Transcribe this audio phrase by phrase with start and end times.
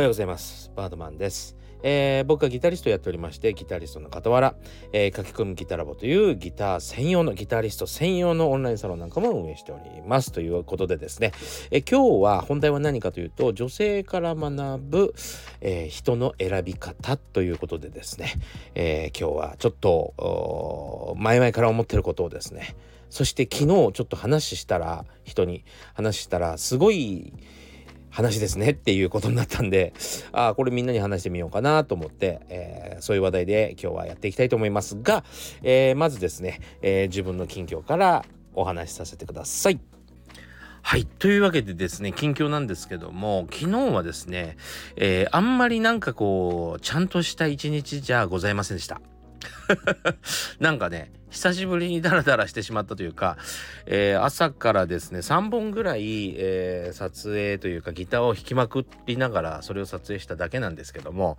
[0.00, 0.72] はようございます。
[0.74, 1.58] バードマンです。
[1.82, 4.54] えー、僕はギタリストやっておりましてギタリストの傍ら、
[4.94, 10.32] えー、書き込むギタラボというギター専用のギタリスト専用のオンラインサロンなんかも運営しております。
[10.32, 11.32] ということでですね、
[11.70, 15.14] えー、今日は本題は何かというと女性から学ぶ、
[15.60, 18.32] え人の選び方ということでですね、
[18.74, 22.74] え今日はちょっと前々から思ってることをですね。
[23.10, 27.34] そして昨日ちょっと話したら人に話したらすごい
[28.10, 29.92] 話ですねっていうことになったんで
[30.32, 35.24] ああこれみんなに話してみようかなと思って、えー、そういう話題で今日はやっていきたいと思いますが、
[35.62, 39.80] えー、まずですね、えー、自分の近況からお話しさせてください。
[40.82, 41.04] はい。
[41.04, 44.56] というわけでですね、近況なんですけども、昨日はですね、
[44.96, 49.00] え、あんまりなんかこう、ちゃんとした一日じゃございませんでした。
[50.60, 53.38] なんかね久しぶりにダラダラしてしまったというか、
[53.86, 61.38] えー、朝からですね3本ぐらい、えー、撮影というかギターを弾きまくりながらそれを撮影しただけなんですけども、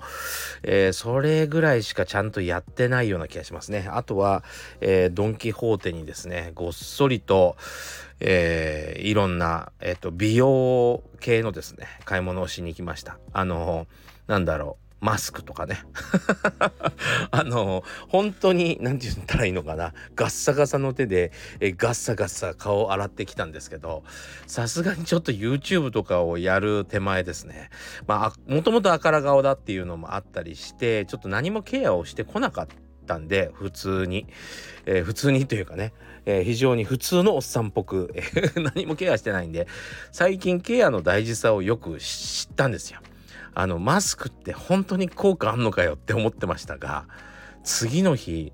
[0.64, 3.88] えー、それぐらいしかちゃんとやってないような気がしますね。
[3.92, 4.44] あとは、
[4.80, 7.58] えドン・キホーテにですねごっそりと、
[8.20, 13.18] えいろんな、えーと美容系のですね買い物をしに行きました。
[13.34, 13.88] あの
[14.28, 14.91] なんだろう。
[15.02, 15.80] マスクとかね。
[17.32, 19.94] あの本当に何て言ったらいいのかな。
[20.16, 24.04] ガッサガサの手でえガッサガッサ顔を洗ってきたんですけど
[24.46, 27.72] さすがにちょっと YouTube とかをやる手前ですね。
[28.06, 32.68] まあもともとあから顔だっていうのもあったりしてちょっと何もケアをしてこなかっ
[33.08, 34.28] たんで普通に、
[34.86, 35.94] えー、普通にというかね、
[36.26, 38.22] えー、非常に普通のおっさんっぽく、え、
[38.76, 39.68] 何もケアしてないんで
[40.12, 43.00] 最近ケアの大事さをよく知ったんですよ。
[43.54, 47.06] あのマスクって本当に効果あんのかよって思ってましたが
[47.64, 48.54] 次の日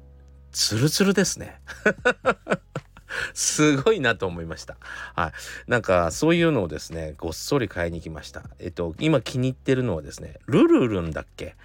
[0.52, 1.62] ツルツルですね
[3.34, 4.78] すごいなと思いました。
[5.16, 5.32] はい。
[5.70, 8.44] なんか、そういうのをですね、ごっそり買いに来ました。
[8.60, 11.56] えっと、今気に入ってるのはですね、ルルルンだっけ？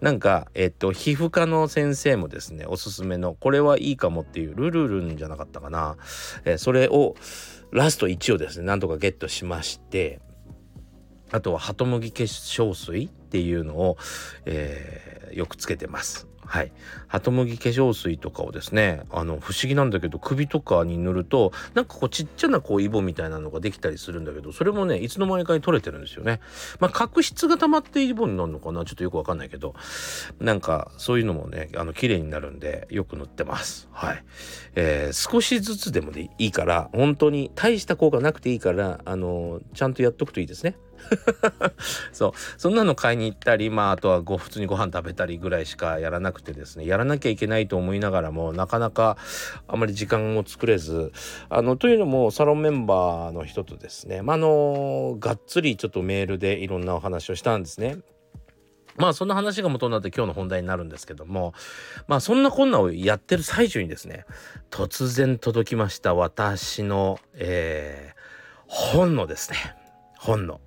[0.00, 5.96] なんか、えっと、皮膚科の先生もですね、おすすめの、これはいいかもっていう、ルルルンじゃなかったかな。
[6.44, 7.14] えそれを、
[7.72, 10.20] ラスト1をですね、なんとかゲットしまして、
[11.32, 13.96] あとはハトムギ化粧水っていうのを、
[14.46, 16.26] えー、よくつけてます。
[16.44, 16.72] はい。
[17.06, 26.40] ハトムギ化粧水とかをですね、あの、不思議なんだけど、首とかに塗ると、なんかこうちっちゃなこうイボみたいなのができたりするんだけど、それもね、いつの間にかに取れてるんですよね。
[26.80, 28.84] まあ、角質が溜まってイボになるのかな？
[28.84, 29.76] ちょっとよくわかんないけど、
[30.40, 33.88] なんかそういうのもね、あの、綺麗になるんで、よく塗ってます。
[33.92, 34.24] はい。
[34.74, 40.76] えー、少しずつでもいいから、本当に大した効果なくていいから、あの、ちゃんとやっとくといいですね。
[42.12, 49.16] そうそんなの買いに行ったりまああとはご普通にご飯食べたりぐらいしかやらなくてですねやらなきゃいけないと思いながらもなかなか
[49.68, 51.12] あまり時間を作れず
[51.48, 57.98] あのというのもサロンメンバーの人とですねまあのがっつりちょっとメールでいろんなお話をしたんですね。
[58.96, 61.54] まあそんな話が元になって今日の本題になるんですけども
[62.06, 64.26] まあそんなこんなをやってる最中にですね
[64.70, 69.79] 突然届きました私の、えー、本のですね
[70.20, 70.60] 本の、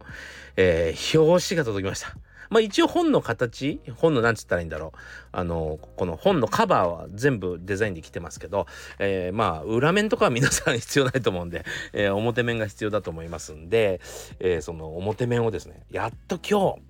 [0.56, 2.16] えー、表紙が届きました。
[2.50, 5.00] まあ一応本の形本の何つったらいいんだろう。
[5.32, 8.66] あのこの本のカバーは全部デザインで来てますけど、
[9.00, 14.02] えー、まあ裏面とかは皆さん必要ないと思うんで、えー、表面が必要だと思いますんで、
[14.40, 16.82] えー、その表面をですねやっと今日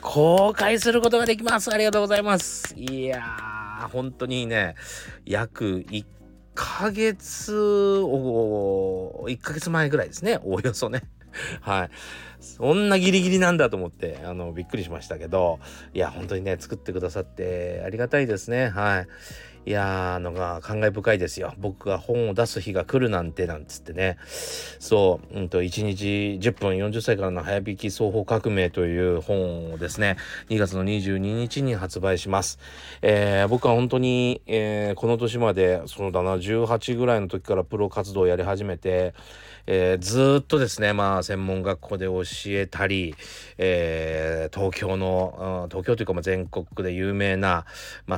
[0.00, 1.72] 公開することができます。
[1.72, 2.74] ありがとうございます。
[2.76, 4.74] いやー本当にね
[5.24, 6.04] 約1
[6.54, 10.38] ヶ月を1ヶ月前ぐらいですね。
[10.42, 11.02] おおよそね。
[11.60, 11.90] はい。
[12.40, 15.60] そんなギリギリなんだと思って、あの、びっくりしましたけど、
[15.94, 18.68] いや、本当にね、作ってくださってありがたいですね。
[18.68, 19.08] はい。
[19.64, 21.54] いやー、のが感慨深いですよ。
[21.56, 24.18] 僕が本を出す日が来るなんて、なんつってね。
[24.80, 30.16] そう、うんと、1日10分40歳からの早引き双方革命という本をですね、
[30.48, 32.58] 2月の22日に発売します。
[33.02, 39.14] えー、僕は本当に、えー、この年まで、そうだな、18ぐらいの時からプロ活動をやり始めて、
[39.66, 43.14] えー、ずっとですねまあ専門学校で教えたり、
[43.58, 47.64] えー、東京の東京というかまあ全国で有名な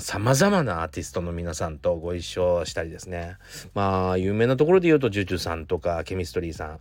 [0.00, 3.36] さまざ、まなアーティストの皆さんとご一緒したりですね。
[3.74, 6.78] まあ有名なところで言うとジュジュさんとかケミストリーさん。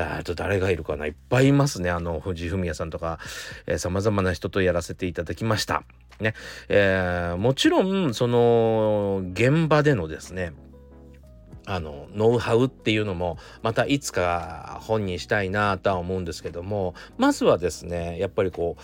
[0.00, 1.06] あと誰がいるかな。
[1.06, 1.90] いっぱいいますね。
[1.90, 3.18] あの藤井フミヤさんとか
[3.76, 5.82] さまざまな人とやらせていただきました。
[6.20, 6.34] ね。
[6.68, 10.52] えー、もちろんその現場でのですね
[11.70, 18.76] あのノウハウっていうのもまたいつか本にしたいなとは思うんですけどもまずはですねやっぱりこ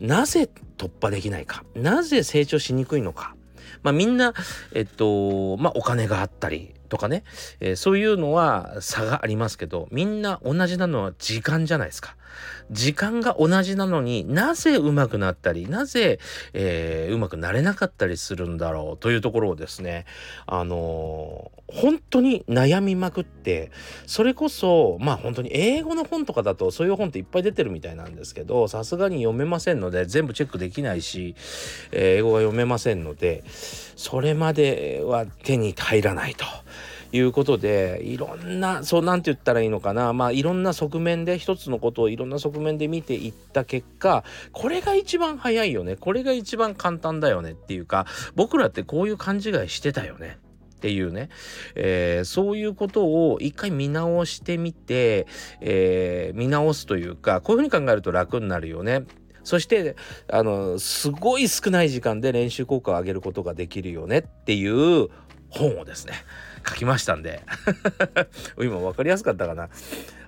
[0.00, 3.36] うなぜ突破できないかなぜ成長しにくいのか
[3.84, 4.34] まあみんな
[4.74, 7.22] えっとまあお金があったりとかね、
[7.60, 12.16] えー、そういうのは差がありますけどみんな同じなのは時間じゃないですか。
[12.70, 16.18] 時間が同じなのになぜ上手くなったりなぜ、
[16.52, 20.04] えー、上手くなれなかったりするんだろうというところをですね
[20.46, 23.70] あのー、本当に悩みまくって
[24.06, 31.34] それこそまあ本当に英語の本とかだとそういう本っていっぱい出てるみたいなんですけどさすがに読めませんので全部チェックできないし、
[31.90, 36.44] えー、英語が読めませんのでそれまでは手に入らないと。
[37.12, 40.12] いうことでいろんなそうなんて言ったらいいのかな。
[40.12, 45.96] まあいろんな側面で一つのことをいろんな側面で見ていった結果これが一番早いよね。
[45.96, 50.38] これが一番簡単だよねっていうか僕らってこういう勘違いしてたよね。
[50.76, 51.30] っていうね、
[51.74, 55.26] えー、そういうことを一回見直してみて、
[55.60, 59.04] えー、見直すというかこういうふうに考えると楽になるよね。
[59.42, 59.94] そして
[60.28, 65.08] あのすごい少ない時間で練習効果を上げることができるよねっていう
[65.50, 66.14] 本をですね
[66.68, 67.42] 書きましたんで。
[68.58, 69.68] 今分かりやすかったかな。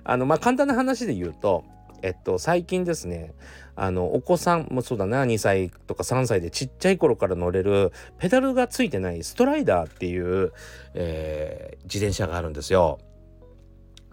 [0.03, 1.65] あのまあ簡単な話で言うと
[2.01, 3.33] えっと最近ですね
[3.81, 10.51] あのお子さんもそうだな2歳とか3歳でちっちゃい頃から乗れるペダルがついてないストライダーっていう、
[10.93, 12.99] えー、自転車があるんですよ。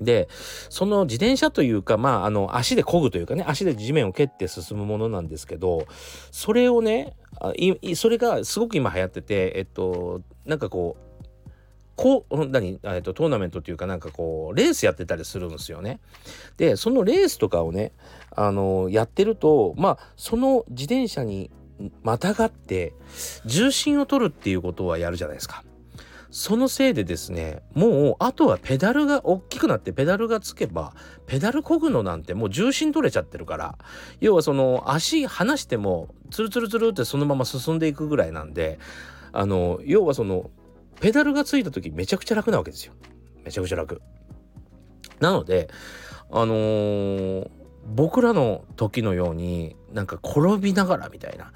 [0.01, 0.29] で
[0.69, 5.87] その自転車というかまああの足で漕ぐというかね足で地面を蹴って進むものなんですけど
[6.31, 7.17] それをね
[7.95, 11.06] それがすごく今流行っててえっとなんかこう
[11.97, 15.99] こう何、えっと、トーナメントっていうかなんかこうレースやってたりするんですよね。
[16.59, 17.93] でそのレースとかをね
[18.31, 21.51] あのやってるとまあその自転車に
[22.03, 22.95] またがって
[23.47, 25.65] 重心を取るっていうことはやるじゃないですか。
[26.31, 30.93] そのせいでですねもうあとはペダルが大きくなってペダルがつけば
[31.27, 33.79] ペダルこぐのなんてもう重心取れちゃってるから
[34.21, 38.79] 要はその足離してもツルツルツルってそのまま進んでいくぐらいなんで
[39.33, 40.51] あの要はその
[41.01, 42.93] ペダルがついた時めちゃくちゃ楽なわけですよ。
[43.45, 44.03] めちゃくちゃ楽。
[45.21, 45.69] なので、
[46.31, 47.51] あのー、
[47.87, 51.53] 僕らの時のようになんか転びながらみたいな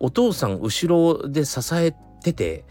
[0.00, 2.64] お父さん後ろで支えてて、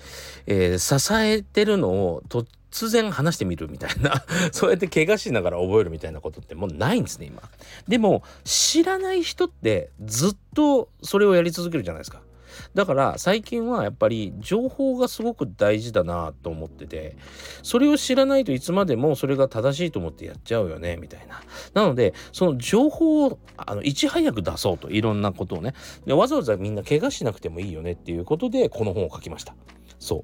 [0.48, 7.44] えー、支えてるのを突然話してみるみたいな そうやって怪我しながら覚えるみたいなことってもうないんですね今。
[7.88, 12.23] でも知らない人ってずっとそれをやり続けるじゃないですか。
[12.74, 17.18] だから最近はやっぱり情報がすごく大事だなと思ってて
[17.62, 21.42] それを知らないといつまでもそれが正しいと思ってやっちゃうよねみたいな。
[21.74, 25.74] なのでその情報をあのいち早く出そうといろんなことをね。
[26.06, 29.56] でわざわざみんな怪我しなくてもいいよねっていうことでこの本を書きました。
[30.00, 30.24] そ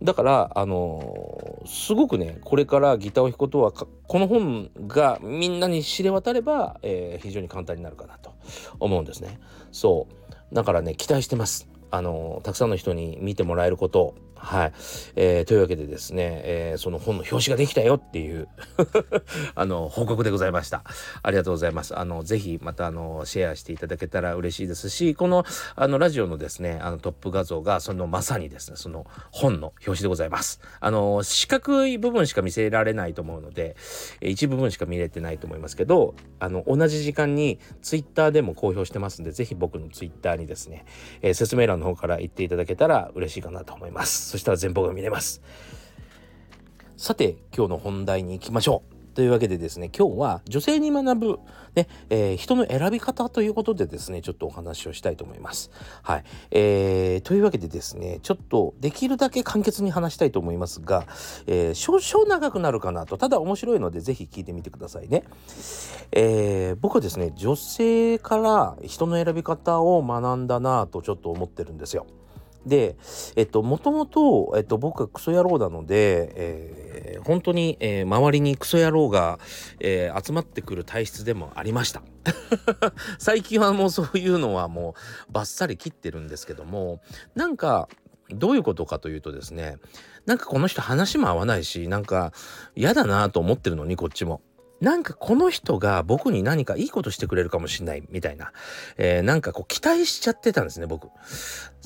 [0.00, 0.04] う。
[0.04, 3.86] だからあのー、すごくねこれからギターを弾くことはこ
[4.18, 8.32] の本がみんなに知れ渡れば、えー、非常に簡単になるかなと
[8.80, 9.38] 思うんですね。
[9.70, 10.54] そう。
[10.54, 11.67] だからね期待してます。
[11.90, 14.72] あのたくさんの人に見てもらえることはい、
[15.16, 18.48] えー、というわけでですね、えー、その本の表紙ができたよっていう
[19.54, 20.84] あの報告でございました。
[21.22, 21.98] ありがとうございます。
[21.98, 25.44] あのぜひまたあのシェアしていただけたら嬉しいですしこの
[25.74, 30.60] あのラジオのですねあのトップ画像がそのまさにですねその本の表紙でございます。
[30.80, 33.76] あの四角い部分しか見せられないと思うので
[34.20, 40.84] 一部分しか見れてないと思いますけどあの同じ時間にツイッターでも公表してますんでぜひ僕のツイッターにですね、
[41.22, 44.27] えー、説明欄の方から言っていただけたら嬉しいかなと思います。
[44.28, 45.40] そしたら前方が見れます。
[46.98, 49.14] さて、今日の本題に行きましょう。
[49.14, 51.38] というわけでですね、今日は女性に学ぶ、
[51.74, 55.70] ねえー、人の選び方ということでですね、ちょっとお話をしたいと思います。
[56.02, 56.24] はい。
[56.50, 61.06] えー、というわけでですね、ちょっとできるだけ簡潔に話したいと思いますが、
[61.46, 65.24] えー、少々長くなるかなと、ただ面白いのでぜひ聞いてみてくださいね。
[66.12, 72.06] えー、僕はですね、女性から人の選び方を学んだなとちょっと思ってるんですよ。
[72.66, 72.96] で、
[73.36, 79.38] えっと、もともと、えっと、僕はクソ野郎なので、えー、本当に、えー、周りにクソ野郎が、
[79.80, 82.02] えー、集まってくる体質でもありました。
[83.18, 84.94] 最近はもうそういうのはも
[85.28, 87.00] うバッサリ切ってるんですけども、
[87.34, 87.88] なんか、
[88.30, 89.78] どういうことかというとですね、
[90.26, 92.32] なんかこの人話も合わないし、なんか
[92.76, 94.42] 嫌だなと思ってるのにこっちも。
[94.80, 98.52] なんかこの人が僕に何かいいことしてくれるかもしんないみたいな、
[98.96, 101.08] えー、なんかこう期待しちゃってたんですね僕。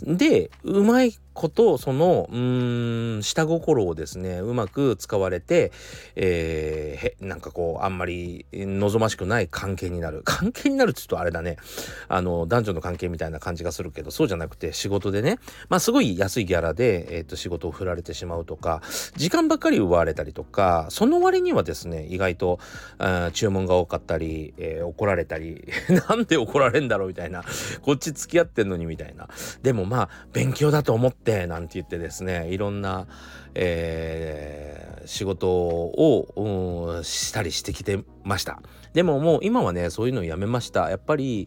[0.02, 5.72] でうまいことそのうん下心をですねうまく使われて、
[6.16, 10.22] えー、なんかこうあんまり望ましくない関係になる。
[10.26, 11.56] 関係になるって言うとあれだね。
[12.08, 15.38] あの男女の関係みたいな感じがするけどそうじゃなくて仕事でね。
[15.68, 18.82] まあすごい安いギャラで、えーと、仕事を振られてしまうとか
[19.16, 22.58] 時間ばっかり奪われたりとかその割にはですね意外と
[23.32, 25.66] 注文が多かったり、えー、怒られたり
[26.08, 27.44] なんで怒られんだろうみたいな。
[27.82, 29.28] こっち付き合ってんのにみたいな。
[29.62, 33.06] でもまあ勉強だと思ってってなんて言ってですねいろんな、
[33.54, 38.62] えー、仕事をしたりしてきてました。
[38.92, 40.90] でももう今はねそういうのをやめました。
[40.90, 41.46] やっぱり、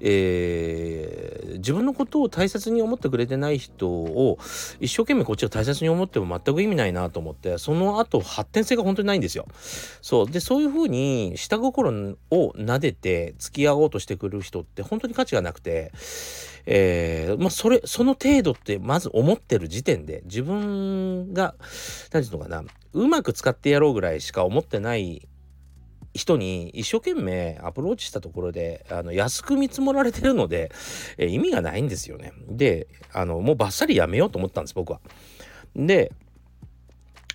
[0.00, 4.38] えー、自分のことを大切に思ってくれてない人を
[4.80, 9.46] 一生懸命こっちを大切に思っても全く意味ないなと思ってその後発展性が本当にないんですよ。
[10.02, 10.30] そう。
[10.30, 15.92] でそういうふうに下心を撫でて付き合おうとしてくる人って本当に価値がなくて
[16.66, 21.43] えー、まあそれその程度ってまず思ってる時点で自分が
[22.12, 25.28] 何て言うのかなうまく使ってやろうぐらいしか思ってない
[26.14, 30.70] 人に一生懸命アプローチしたところであの安く見積もられてるので、
[31.18, 32.32] え、意味がないんですよね。
[32.48, 35.00] であのもうバッサリやめようと思ったんです僕は。
[35.74, 36.12] で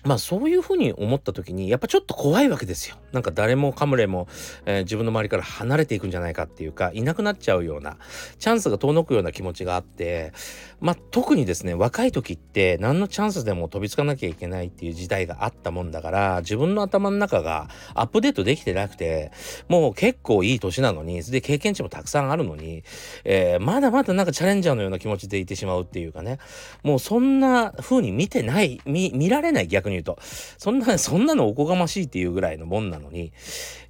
[0.04, 2.96] まあそういうふうに思った時にやっぱちょっと怖いわけですよ。
[3.12, 4.28] なんか誰もかむれも、
[4.66, 7.96] えー、自分の周りから離れていくんじゃないかっていうかいなくなっちゃうような
[8.38, 10.32] チャンスが遠のくような気持ちがあって
[10.80, 19.32] まあ特にですね若い時って何のチャンスでも飛びつかなきゃいけないっていう時代があったもんだから自分の頭の中がアップデートできてなくて
[19.68, 22.84] もう結構いい年なのにで経験値もたくさんあるのに、
[23.24, 26.38] えー、まだまだなんかチャレンジャーのような気持ちでいてしまうっていうかね
[26.82, 30.18] もうそんな風に見てない見見られない逆に言うと
[30.58, 33.32] そんなそんなのおこがましいっていうぐらいのもんなのに、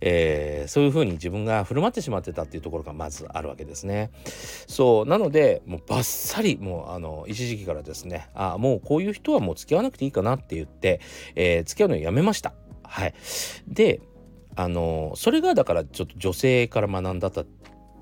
[0.01, 4.11] えー、そういう風に自分が振る舞ってしまってたっていうところがまずあるわけですね。
[4.67, 11.01] そうなのでもうバッサリもうあの一時期からですねあもうこういう人はもう付き合わなくていいかなって言って、
[11.35, 12.55] えー、付き合うのをやめました。
[12.83, 13.15] はい、
[13.69, 14.01] で
[14.57, 17.45] あのそれがだからちょっと女性から学んだった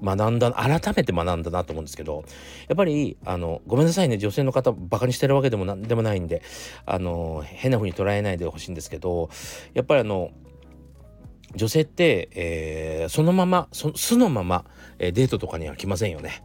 [0.02, 2.24] 学んだ改めて学んだなと思うんですけど
[2.68, 6.42] やっぱりあのごめんなさいね女性の方バカにしてるわけでも何でもないんで
[6.86, 9.30] あの変な風に捉えないでほしいんですけど
[9.74, 10.30] やっぱりあの
[11.54, 14.64] 女性って、えー、そのままそ素のまま、
[14.98, 16.42] えー、デートとかには来ませんよね。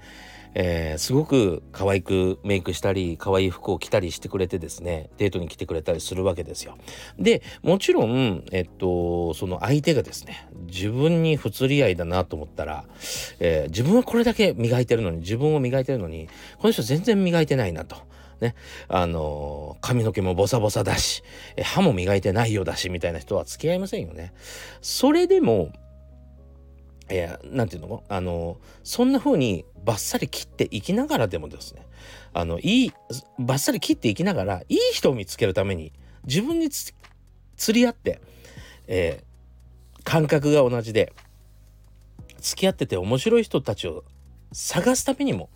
[0.56, 6.78] えー、すごく可愛くメイクしたり可愛い服を着たりしてくれてですねデートに来てくれたりするわけですよ。
[7.18, 12.86] でもちろん、えっと、その相手がですね自分に不釣り合いだなと思ったら、
[13.40, 17.98] えー、自分はこれだけ磨いてるのに自分を磨いてるのにこの人全然磨いてないなと。
[18.42, 18.56] ね、
[18.90, 21.24] あの髪の毛もボサボサだし
[21.64, 24.34] 歯も磨いてないようだしみたいな人は付き合いませんよね。
[24.82, 25.72] それでも
[27.12, 28.04] いや何て言うの？
[28.08, 31.86] あのそんな風にバッサリ切っていきながらでもですね
[32.34, 32.94] あのいい
[33.38, 35.92] バッサリ切っていきながらいい人を見つけるために
[36.26, 36.94] 自分に釣
[37.80, 38.22] り合って、
[38.88, 41.14] えー、感覚が同じで
[42.40, 44.06] 付き合ってて面白い人たちを
[44.54, 45.50] 探すためにも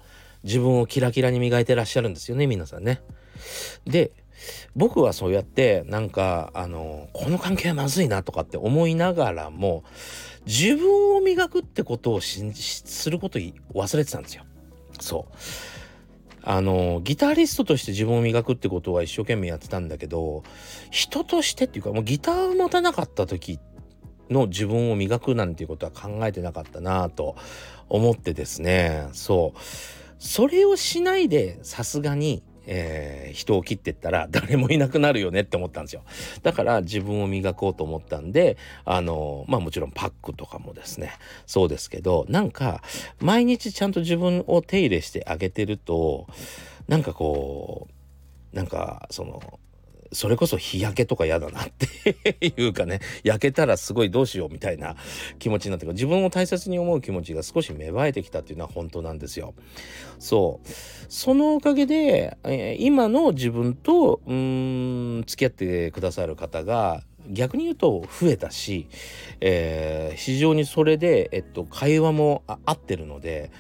[0.44, 3.02] 自分をキラキラに磨いてらっしゃるんですよね皆さんね。
[3.86, 4.12] で
[4.76, 9.84] 僕はそうやってなんかあのこの関係はまずいなとかって思いながらも
[10.46, 14.44] 自分を磨くってことをしすること忘れてたんですよ。
[15.00, 15.34] そう。
[16.50, 20.44] あのギタリストとして自分を磨くってことは一生懸命やってたんだけど
[20.92, 23.60] 人としてっていうかもうギターを持たなかった時
[24.30, 27.36] の自分を磨くなんていうことは考えてなかったなと
[27.90, 29.10] 思ってですね。
[29.12, 29.60] そう。
[30.20, 36.04] それをしないでさすがにえー、人を切ってったら 誰もいなくなるよねって思ったんですよ。
[36.44, 41.14] だから自分を磨こうと思ったんであのまあもちろんパックとかもですね。
[41.46, 42.84] そうですけどなんか
[43.20, 46.28] 毎日ちゃんと自分を手入れしてあげてると
[46.88, 47.88] なんかこ
[48.54, 49.60] うなんかその
[50.12, 54.96] それこそ日焼けとか嫌だなっていうかね焼けたらすごいどうしようみたいな
[55.40, 59.54] 気持ちになって自分を大切に思う気持ちが少し芽生えてきたっていうのは本当なんですよ。
[60.20, 60.68] そう
[61.10, 68.88] そのおかげで、え、今の自分とうん付き合ってくださる方が逆に言うと増えたし、
[69.42, 73.52] えー、非常にそれで、えっと、会話も合ってるので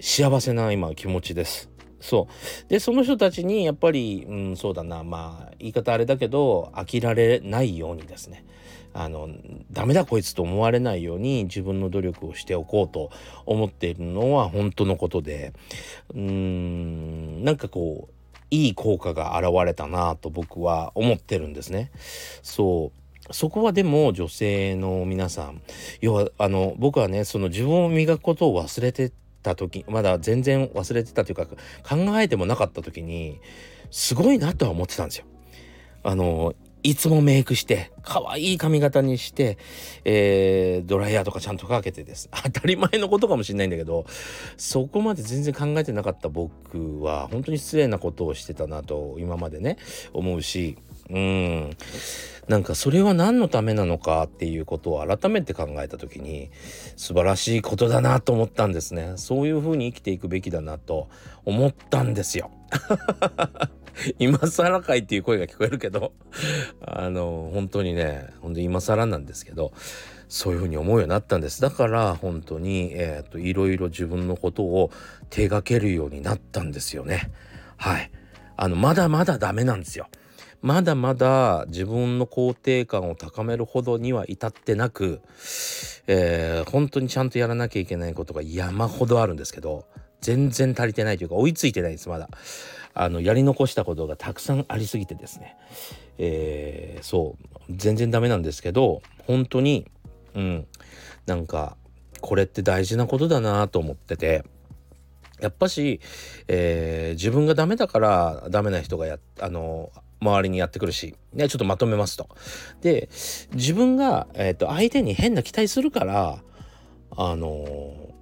[0.00, 1.75] 幸せな今気持ちです。
[2.06, 2.68] そう。
[2.68, 5.02] でその人たちにやっぱり、うん、そうだな。
[5.02, 8.44] まあ言い方あれだけど飽きられないようにですね。
[8.94, 9.28] あの
[9.72, 13.10] ダメだこいつと思われないように自分の努力をしておこうと
[13.44, 15.52] 思っているのは本当のことで。
[16.14, 18.12] うーんなんかこう
[18.52, 21.90] いい効果が現れたなと僕は思ってるんですね。
[22.42, 23.32] そう。
[23.32, 25.60] そこはでも女性の皆さん
[26.00, 29.10] 要はあの僕はねその自分を磨くことを忘れて
[29.46, 33.40] た時まだ全然忘れてたというか考えてもなかった時に
[33.92, 35.26] すごいなとは思ってたんですよ。
[36.02, 39.58] あのいつもメイクして可愛い髪型にして、
[40.04, 44.06] えー、ドライヤーとかちゃんとかけてです 当たり前のことかもしれないんだけど
[44.56, 49.78] そこまで全然考えてなかった僕は本当に失礼なことをしてたなと今までね
[50.12, 50.76] 思うし
[51.10, 51.70] うん。
[52.48, 56.50] なんかそれは何のためなのかっていうことを改めて考えた時に
[56.96, 59.14] 素晴らしいことだなと思ったんですね。
[59.16, 61.08] そういうふうに生きていくべきだなと
[61.44, 62.50] 思ったんですよ。
[64.18, 66.12] 今更かいっていう声が聞こえるけど。
[66.82, 69.72] あの本当にね本当に今更なんですけど。
[70.28, 71.60] そういうふうに思うようになったんです。
[71.60, 74.90] だから本当に、えーと、いろいろ自分のことを
[75.30, 77.30] 手がけるようになったんですよね。
[77.76, 78.10] はい。
[78.56, 80.08] あのまだまだダメなんですよ。
[80.62, 85.20] まだまだ自分の肯定感を高めるほどには至ってなく、
[86.06, 89.86] えー、本当にちゃんとやらなきゃいけないことが山ほどあるんですけど
[90.20, 92.28] 全然足りてないというか追いついてないですまだ。
[92.98, 95.56] あのやり残したことがたくさんありすぎてですね、
[96.18, 97.44] えー、そう。
[97.68, 99.86] 全然ダメなんですけど本当に
[100.34, 100.66] うん。
[101.26, 101.76] なんか
[102.20, 104.44] これって大事なことだなと思ってて
[105.40, 106.00] やっぱし、
[106.48, 112.28] えー、自分がダメだからダメな人がやあの周りにやってくるし、ね、ちょっとまとめますと。
[112.80, 113.08] で
[113.54, 116.42] 自分が、えーと、相手に変な期待するから
[117.16, 118.14] あの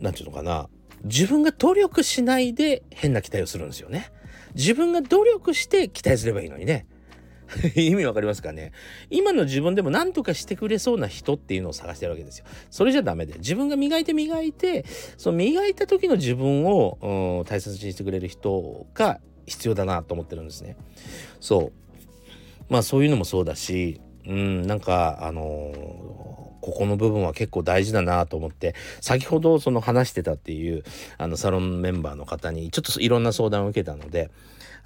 [0.00, 0.68] 何て言うのかな
[1.04, 4.10] 自分が努力しないで変な期待をするんですよね。
[4.54, 6.86] 自分が努力して期待すればいいのにね。
[7.76, 8.72] 意味わかりますかね
[9.10, 12.46] 今の自分でも何とかしてくれそうな人っていうのを探してるわけですよ。
[12.70, 14.84] それじゃダメで自分が磨いて磨いて
[15.16, 20.76] その磨いた時の自分を、うん、大切にしてくれる人が必要だなと思ってるんですね。
[21.40, 21.72] そ
[22.68, 30.82] うまあそういうのもそうだしうんなんかあのーここの部分は結構大事だなと思って先ほどその話してたっていう
[31.18, 34.30] あのサロンメンバーの方にちょっといろんな相談を受けたので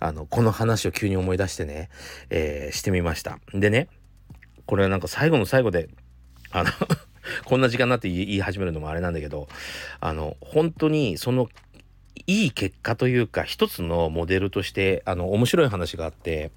[0.00, 1.88] あのこの話を急に思い出してね、
[2.30, 3.88] えー、してみましたでね
[4.66, 5.88] これはなんか最後の最後で
[6.50, 6.70] あの
[7.46, 9.46] こんな時間になって言い始めるのもあれなんだけど
[10.00, 11.48] あの本当にその
[12.26, 16.50] いい結果というか一つのモデルとしてあの面白い話があって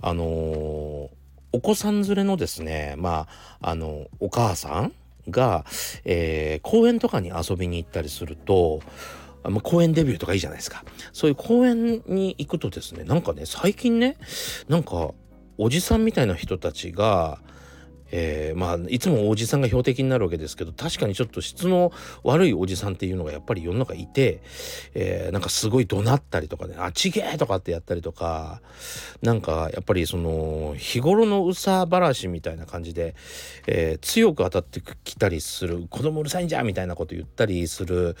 [0.00, 1.10] あの
[1.54, 3.28] お子さん連れのですね、ま
[3.60, 4.92] あ、あの、お母さん
[5.30, 5.64] が、
[6.04, 8.80] えー、公園とかに遊びに行ったりすると、
[9.44, 10.84] まあ、公園デビューとかいいじゃないですか。
[11.12, 14.16] そういう公園に行くとですね、なんかね、最近ね、
[14.68, 15.12] なんか、
[15.56, 17.38] おじさんみたいな人たちが、
[18.16, 21.90] えー、まあいつもおじさんが標的になるわけですけど確かにちょっと質の
[22.22, 24.40] 悪いおじさんっていうのがやっぱり世の中いて、
[24.94, 28.62] えー、なんかすごい怒鳴ったりとかね「あちげえ!」とかってやったりとか
[29.20, 33.16] なんかやっぱりその日頃のうさばらしみたいな感じで、
[33.66, 38.16] えー、強く当たってきたりする子供うるさいんじゃみたいなこと言ったりする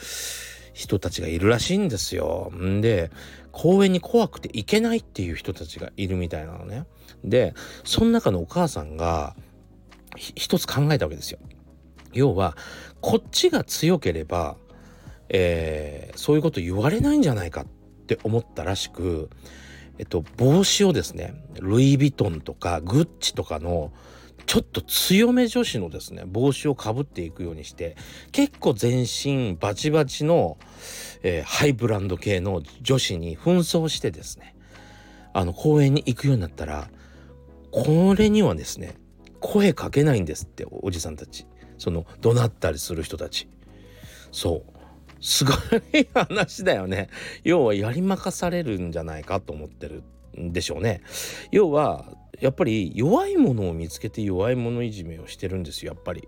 [0.72, 2.52] 人たちがいるらしいんですよ。
[2.52, 3.12] んで
[3.52, 6.84] 公園に怖くて行けないっていう人たちがいるみたいなのね。
[7.22, 7.54] で
[7.84, 9.36] その中のお母さんが
[10.16, 11.38] 一つ考えたわけですよ。
[12.12, 12.56] 要は
[13.00, 14.56] こっちが強ければ、
[15.28, 17.66] えー、そういうこと言われないんじゃないかっ
[18.06, 19.30] て思ったらしく、
[19.98, 23.92] えっと、帽子をですねルイ・ヴィトンとかグッチとかの
[24.46, 27.96] ちょっと強め女子のですね帽子をかぶっていくようにして
[28.30, 30.58] 結構全身バチバチの、
[31.22, 34.54] えー、ハイブランド系の女子に紛争してですね
[35.32, 36.88] あの公園に行くようになったら
[37.70, 38.94] これにはですね
[39.44, 41.46] 声かけないんですっておじさんたち。
[41.76, 43.46] その怒鳴ったりする人たち。
[44.32, 44.72] そう。
[45.20, 47.10] すごい話だよね。
[47.44, 50.02] 要はやりまかされるんじゃないかと思ってる
[50.38, 51.02] んでしょうね。
[51.50, 52.06] 要は
[52.40, 56.26] やっぱり弱いものを見つけて弱い者いじめをしてるんですよやっぱり。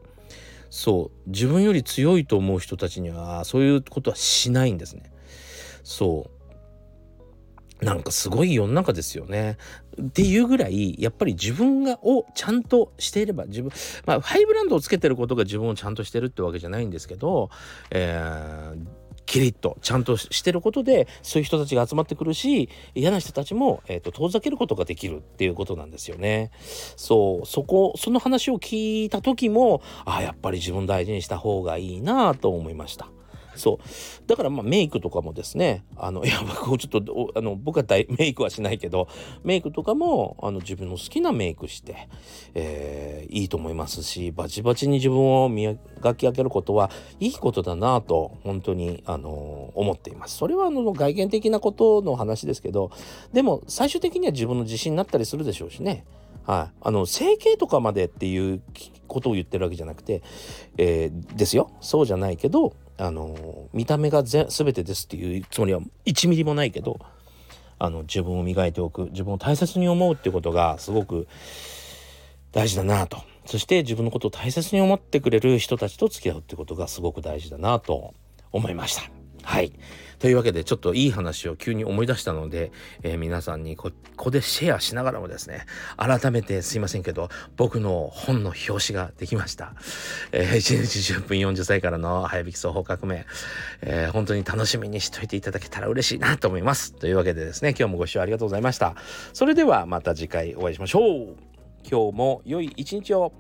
[0.69, 1.31] そう。
[1.31, 5.11] 自分より強いと思う人たちにはそういうことはしないんですね。
[5.85, 6.31] そ
[7.81, 7.85] う。
[7.85, 9.57] なんかすごい世の中ですよね。
[10.01, 13.71] っていうぐらいやっぱり自分がをちゃんとしていれば自分
[14.05, 17.51] まあハイブランドをつけてることが自分をちゃんとしてるってわけじゃないんですけど、
[17.91, 18.87] えー、
[19.25, 26.51] キリッとちゃんとしてることでそういう人たちが集まってくるし嫌な人たちも、えーと、遠ざけることができるっていうことなんですよね。
[26.97, 33.16] そうそこその話を聞いた時もああやっぱり自分大事にした方がいいなと思いました。
[33.57, 39.09] そうだからまあメイクとかもですねあのいや僕ちょっとあの僕は大メイクはしないけど
[39.45, 42.09] メイクとかもあの自分の好きなメイクして、
[42.55, 45.77] えー、いいと思いますしバチバチに自分を磨
[46.15, 46.91] き上げることは
[47.21, 50.37] いいことだなと本当にあの思っています。
[50.37, 52.91] それはあの外見的なことの話ですけど
[53.33, 56.05] でも最終的には自分の自信になったりするでしょうしね。
[56.47, 58.63] はい、あの整形とかまでっていう
[59.09, 60.23] ことを言ってるわけじゃなくて、
[60.79, 66.99] えー、ですよそうじゃないけどあの見た目が全てですっていうつもりは1ミリもないけど
[67.79, 71.27] あの自分を磨いておく自分を大切に思うってことがすごく
[72.53, 78.15] 大事だなとそして自分のことを大切に思ってくれる人たちと付き合うってことがすごく大事だなと
[78.51, 79.16] 思いました。
[79.47, 79.73] はい。
[80.19, 82.73] というわけでちょっといい話を急に思い出したので、
[83.05, 89.75] えー、皆さんにここでシェアしながらもですね改めてすいませんけど僕の本の表紙ができました、
[90.33, 93.25] えー、1日10分40歳からの早引き双方革命、
[93.83, 96.93] えー、本当に楽しみにしといていただけたら嬉しいなと思います。
[96.95, 98.97] というわけでですね今日もご視聴ありがとうございました。
[99.33, 101.37] それではまた次回お会いしましょう。
[101.89, 103.33] 今日も良い一日を。